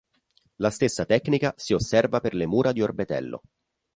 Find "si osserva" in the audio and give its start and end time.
1.57-2.19